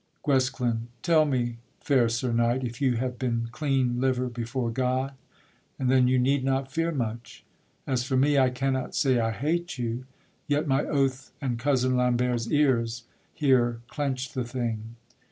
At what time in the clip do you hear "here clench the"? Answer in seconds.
13.35-14.43